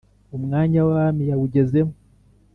Umwanya 0.37 0.77
w’abami 0.85 1.23
yawugezemo, 1.29 1.93